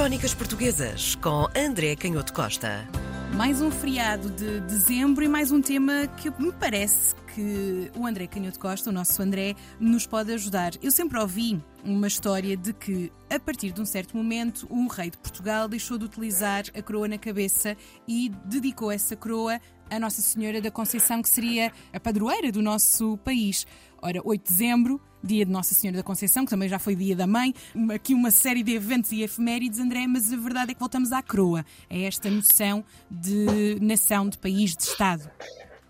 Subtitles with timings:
[0.00, 2.88] Crónicas Portuguesas com André Canhoto Costa.
[3.36, 8.26] Mais um feriado de dezembro e mais um tema que me parece que o André
[8.26, 10.72] Canhoto Costa, o nosso André, nos pode ajudar.
[10.82, 15.10] Eu sempre ouvi uma história de que, a partir de um certo momento, um rei
[15.10, 17.76] de Portugal deixou de utilizar a coroa na cabeça
[18.08, 19.60] e dedicou essa coroa
[19.90, 23.66] a Nossa Senhora da Conceição, que seria a padroeira do nosso país.
[24.00, 27.14] Ora, 8 de dezembro, dia de Nossa Senhora da Conceição, que também já foi dia
[27.14, 27.54] da mãe,
[27.94, 31.22] aqui uma série de eventos e efemérides, André, mas a verdade é que voltamos à
[31.22, 35.30] coroa, a esta noção de nação, de país, de Estado.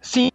[0.00, 0.30] Sim,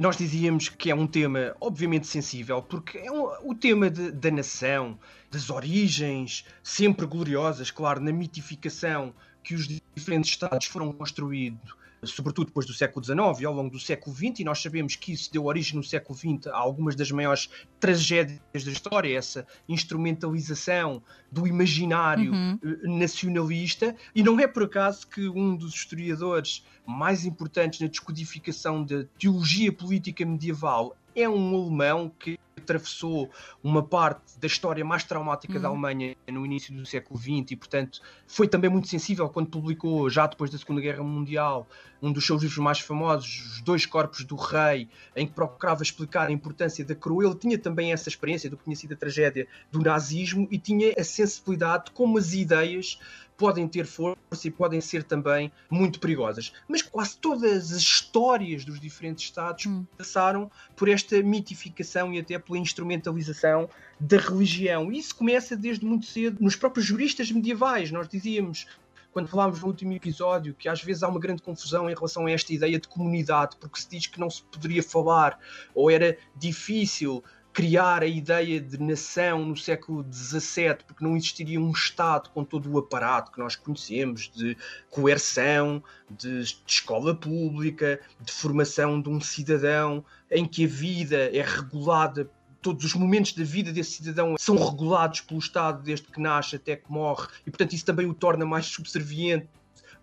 [0.00, 4.30] nós dizíamos que é um tema obviamente sensível, porque é um, o tema de, da
[4.30, 4.98] nação,
[5.30, 11.74] das origens, sempre gloriosas, claro, na mitificação que os diferentes Estados foram construídos
[12.06, 15.12] sobretudo depois do século XIX e ao longo do século XX, e nós sabemos que
[15.12, 17.48] isso deu origem no século XX a algumas das maiores
[17.80, 22.58] tragédias da história, essa instrumentalização do imaginário uhum.
[22.62, 28.84] Eh, nacionalista, e não é por acaso que um dos historiadores mais importantes na descodificação
[28.84, 33.30] da teologia política medieval é um alemão que atravessou
[33.62, 35.62] uma parte da história mais traumática uhum.
[35.62, 40.10] da Alemanha no início do século XX e, portanto, foi também muito sensível quando publicou,
[40.10, 41.68] já depois da Segunda Guerra Mundial,
[42.02, 46.28] um dos seus livros mais famosos, Os Dois Corpos do Rei, em que procurava explicar
[46.28, 47.24] a importância da coroa.
[47.24, 50.92] Ele tinha também essa experiência do que tinha sido a tragédia do nazismo e tinha
[50.98, 52.98] a sensibilidade de como as ideias
[53.36, 56.52] podem ter força e podem ser também muito perigosas.
[56.68, 59.84] Mas quase todas as histórias dos diferentes Estados hum.
[59.96, 63.68] passaram por esta mitificação e até pela instrumentalização
[63.98, 64.92] da religião.
[64.92, 67.90] E isso começa desde muito cedo nos próprios juristas medievais.
[67.90, 68.66] Nós dizíamos
[69.14, 72.32] quando falámos no último episódio, que às vezes há uma grande confusão em relação a
[72.32, 75.38] esta ideia de comunidade, porque se diz que não se poderia falar
[75.72, 77.22] ou era difícil
[77.54, 82.70] criar a ideia de nação no século XVII, porque não existiria um Estado com todo
[82.70, 84.56] o aparato que nós conhecemos de
[84.90, 85.80] coerção,
[86.10, 92.28] de, de escola pública, de formação de um cidadão, em que a vida é regulada
[92.60, 96.74] todos os momentos da vida desse cidadão são regulados pelo Estado desde que nasce até
[96.74, 99.46] que morre, e portanto isso também o torna mais subserviente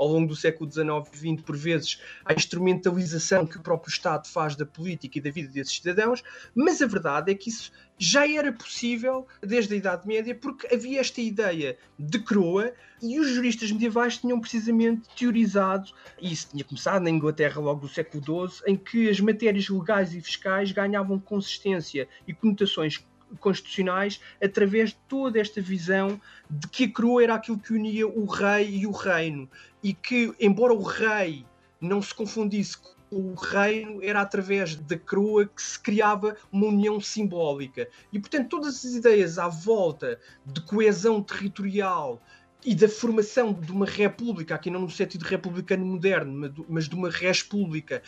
[0.01, 4.27] ao longo do século XIX e XX, por vezes, à instrumentalização que o próprio Estado
[4.27, 6.23] faz da política e da vida desses cidadãos,
[6.55, 10.99] mas a verdade é que isso já era possível desde a Idade Média, porque havia
[10.99, 17.03] esta ideia de coroa e os juristas medievais tinham precisamente teorizado, e isso tinha começado
[17.03, 22.07] na Inglaterra logo do século XII, em que as matérias legais e fiscais ganhavam consistência
[22.27, 23.05] e conotações
[23.39, 26.19] constitucionais através de toda esta visão
[26.49, 29.49] de que a coroa era aquilo que unia o rei e o reino
[29.83, 31.45] e que, embora o rei
[31.79, 36.99] não se confundisse com o reino era através da coroa que se criava uma união
[37.01, 37.89] simbólica.
[38.11, 42.21] E, portanto, todas as ideias à volta de coesão territorial
[42.63, 47.09] e da formação de uma república, aqui não no sentido republicano moderno, mas de uma
[47.09, 48.01] res pública,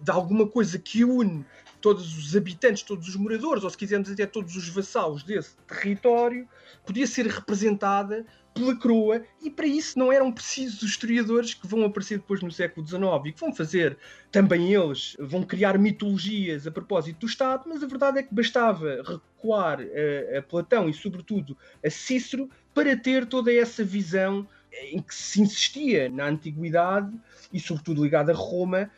[0.00, 1.44] de alguma coisa que une
[1.86, 6.48] todos os habitantes, todos os moradores, ou se quisermos até todos os vassalos desse território,
[6.84, 11.84] podia ser representada pela coroa, e para isso não eram precisos os historiadores que vão
[11.84, 13.96] aparecer depois no século XIX e que vão fazer
[14.32, 19.00] também eles, vão criar mitologias a propósito do Estado, mas a verdade é que bastava
[19.06, 24.44] recuar a, a Platão e, sobretudo, a Cícero para ter toda essa visão
[24.90, 27.16] em que se insistia na antiguidade
[27.52, 28.90] e, sobretudo, ligada a Roma,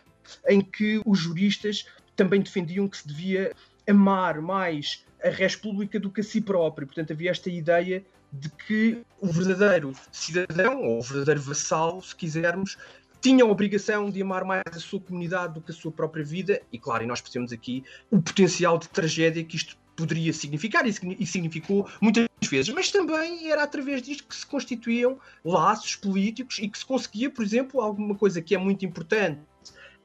[0.48, 1.86] em que os juristas
[2.18, 3.54] também defendiam que se devia
[3.88, 6.84] amar mais a res pública do que a si próprio.
[6.84, 12.76] Portanto, havia esta ideia de que o verdadeiro cidadão, ou o verdadeiro vassalo, se quisermos,
[13.20, 16.60] tinha a obrigação de amar mais a sua comunidade do que a sua própria vida.
[16.72, 21.26] E claro, e nós percebemos aqui o potencial de tragédia que isto poderia significar e
[21.26, 26.78] significou muitas vezes, mas também era através disto que se constituíam laços políticos e que
[26.78, 29.40] se conseguia, por exemplo, alguma coisa que é muito importante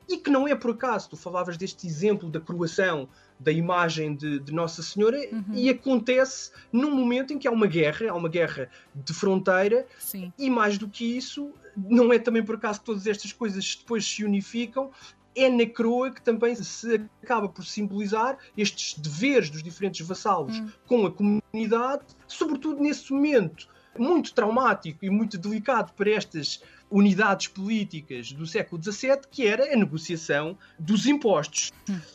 [0.08, 3.08] e que não é por acaso, tu falavas deste exemplo da coroação
[3.40, 5.44] da imagem de, de Nossa Senhora uhum.
[5.54, 10.32] e acontece num momento em que há uma guerra, há uma guerra de fronteira Sim.
[10.38, 14.06] e mais do que isso, não é também por acaso que todas estas coisas depois
[14.06, 14.92] se unificam,
[15.36, 20.70] é na coroa que também se acaba por simbolizar estes deveres dos diferentes vassalos uhum.
[20.88, 23.68] com a comunidade, sobretudo nesse momento
[23.98, 29.76] muito traumático e muito delicado para estas unidades políticas do século XVII, que era a
[29.76, 31.72] negociação dos impostos.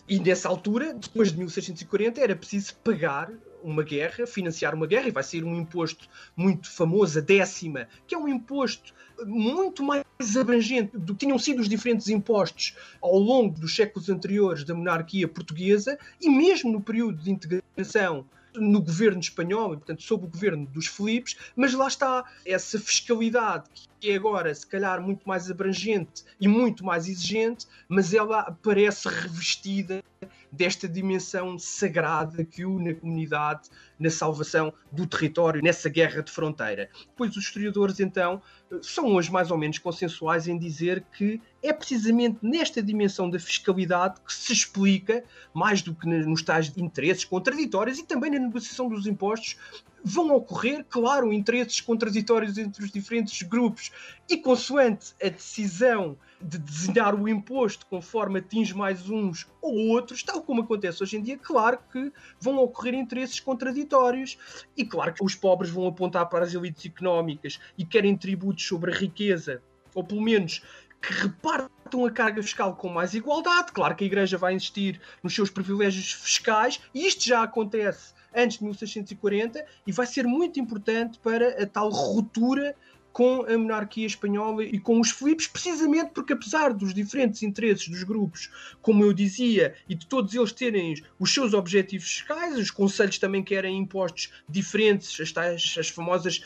[0.09, 3.31] E nessa altura, depois de 1640, era preciso pagar
[3.63, 8.15] uma guerra, financiar uma guerra, e vai ser um imposto muito famoso, a décima, que
[8.15, 8.95] é um imposto
[9.27, 10.05] muito mais
[10.37, 15.27] abrangente do que tinham sido os diferentes impostos ao longo dos séculos anteriores da monarquia
[15.27, 18.25] portuguesa, e mesmo no período de integração
[18.61, 23.69] no governo espanhol, e, portanto, sob o governo dos Filipes, mas lá está essa fiscalidade
[23.98, 29.09] que é agora, se calhar, muito mais abrangente e muito mais exigente, mas ela parece
[29.09, 30.03] revestida
[30.51, 33.69] desta dimensão sagrada que une a comunidade
[33.99, 36.89] na salvação do território, nessa guerra de fronteira.
[37.17, 38.41] Pois os historiadores, então,
[38.81, 44.21] são hoje mais ou menos consensuais em dizer que é precisamente nesta dimensão da fiscalidade
[44.21, 49.07] que se explica, mais do que nos tais interesses contraditórios e também na negociação dos
[49.07, 49.57] impostos,
[50.05, 53.91] vão ocorrer, claro, interesses contraditórios entre os diferentes grupos
[54.29, 60.41] e consoante a decisão de desenhar o imposto conforme atinge mais uns ou outros, tal
[60.43, 64.39] como acontece hoje em dia, claro que vão ocorrer interesses contraditórios
[64.77, 68.93] e claro que os pobres vão apontar para as elites económicas e querem tributos sobre
[68.93, 69.61] a riqueza,
[69.95, 70.63] ou pelo menos
[71.01, 73.73] que repartam a carga fiscal com mais igualdade.
[73.73, 78.59] Claro que a Igreja vai insistir nos seus privilégios fiscais e isto já acontece antes
[78.59, 82.75] de 1640 e vai ser muito importante para a tal ruptura
[83.19, 88.05] com a monarquia espanhola e com os Filipes, precisamente porque, apesar dos diferentes interesses dos
[88.05, 88.49] grupos,
[88.81, 93.43] como eu dizia, e de todos eles terem os seus objetivos fiscais, os conselhos também
[93.43, 96.45] querem impostos diferentes, as, tais, as famosas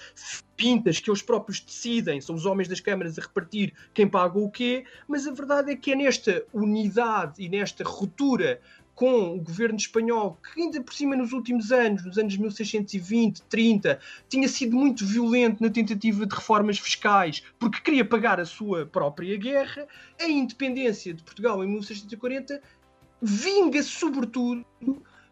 [0.56, 4.50] pintas que eles próprios decidem, são os homens das câmaras a repartir quem paga o
[4.50, 8.60] quê, mas a verdade é que é nesta unidade e nesta ruptura
[8.94, 13.98] com o governo espanhol, que ainda por cima nos últimos anos, nos anos 1620, 30,
[14.28, 19.36] tinha sido muito violento na tentativa de reformas fiscais, porque queria pagar a sua própria
[19.36, 19.86] guerra,
[20.20, 22.60] a independência de Portugal em 1640
[23.22, 24.66] vinga sobretudo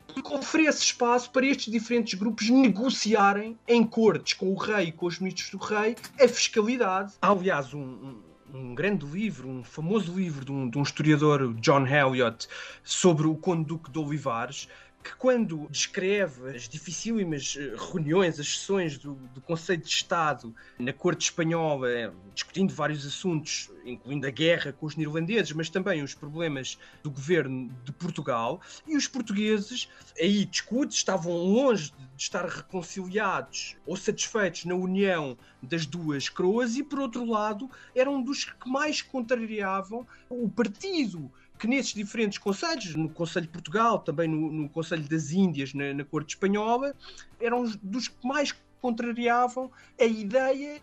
[0.07, 5.19] porque oferece espaço para estes diferentes grupos negociarem em cortes com o rei com os
[5.19, 7.15] ministros do rei a fiscalidade.
[7.21, 8.30] Há, aliás, um
[8.75, 12.49] grande livro, um famoso livro de um, de um historiador, John Elliot,
[12.83, 14.69] sobre o Conde Duque de Olivares,
[15.03, 20.93] que quando descreve as dificílimas eh, reuniões, as sessões do, do Conselho de Estado na
[20.93, 26.15] Corte Espanhola, eh, discutindo vários assuntos, incluindo a guerra com os neerlandeses, mas também os
[26.15, 29.89] problemas do governo de Portugal, e os portugueses
[30.21, 36.83] aí discutem, estavam longe de estar reconciliados ou satisfeitos na união das duas coroas, e
[36.83, 43.11] por outro lado, eram dos que mais contrariavam o partido que nesses diferentes conselhos, no
[43.11, 46.95] Conselho de Portugal, também no, no Conselho das Índias, na, na Corte Espanhola,
[47.39, 49.71] eram dos que mais contrariavam
[50.01, 50.81] a ideia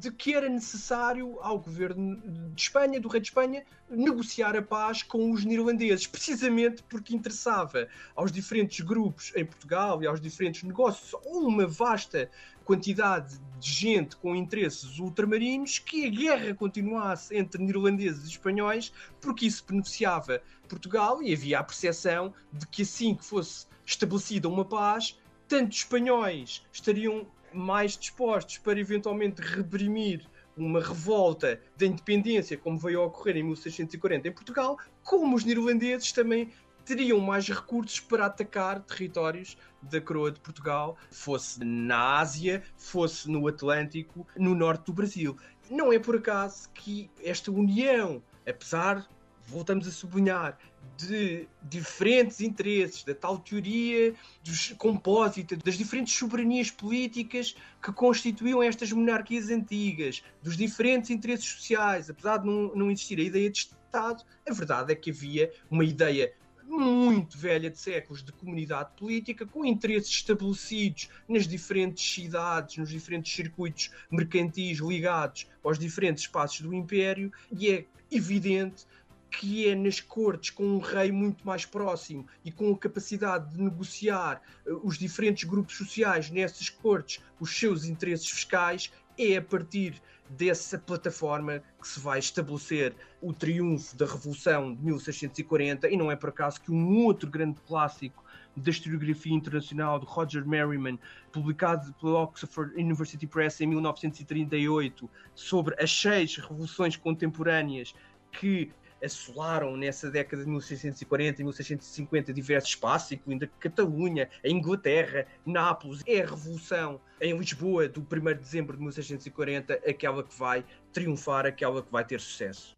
[0.00, 2.16] de que era necessário ao governo
[2.54, 7.86] de Espanha, do rei de Espanha, negociar a paz com os neerlandeses, precisamente porque interessava
[8.16, 12.30] aos diferentes grupos em Portugal e aos diferentes negócios uma vasta
[12.62, 19.46] quantidade de gente com interesses ultramarinos que a guerra continuasse entre neerlandeses e espanhóis, porque
[19.46, 25.18] isso beneficiava Portugal e havia a percepção de que assim que fosse estabelecida uma paz,
[25.46, 30.26] tanto espanhóis estariam mais dispostos para eventualmente reprimir
[30.56, 36.12] uma revolta da independência, como veio a ocorrer em 1640 em Portugal, como os neerlandeses
[36.12, 36.50] também
[36.84, 43.46] teriam mais recursos para atacar territórios da coroa de Portugal, fosse na Ásia, fosse no
[43.48, 45.36] Atlântico, no norte do Brasil.
[45.70, 49.06] Não é por acaso que esta união, apesar,
[49.46, 50.58] voltamos a sublinhar,
[50.96, 58.92] de diferentes interesses, da tal teoria dos compósitos, das diferentes soberanias políticas que constituíam estas
[58.92, 64.24] monarquias antigas, dos diferentes interesses sociais, apesar de não, não existir a ideia de Estado,
[64.48, 66.32] a verdade é que havia uma ideia
[66.72, 73.32] muito velha de séculos de comunidade política, com interesses estabelecidos nas diferentes cidades, nos diferentes
[73.34, 78.86] circuitos mercantis ligados aos diferentes espaços do Império, e é evidente
[79.32, 83.62] que é nas cortes com um rei muito mais próximo e com a capacidade de
[83.62, 90.00] negociar uh, os diferentes grupos sociais nessas cortes os seus interesses fiscais, é a partir
[90.28, 96.16] dessa plataforma que se vai estabelecer o triunfo da Revolução de 1640, e não é
[96.16, 98.24] por acaso que um outro grande clássico
[98.56, 100.98] da historiografia internacional de Roger Merriman,
[101.30, 107.94] publicado pela Oxford University Press em 1938, sobre as seis revoluções contemporâneas
[108.30, 108.70] que
[109.02, 116.02] assolaram nessa década de 1640 e 1650 diversos espaços, incluindo a Catalunha, a Inglaterra, Nápoles.
[116.06, 121.46] É a revolução em Lisboa do 1 de dezembro de 1640 aquela que vai triunfar,
[121.46, 122.76] aquela que vai ter sucesso.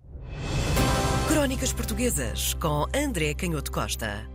[1.28, 4.33] Crónicas Portuguesas com André Canhoto Costa.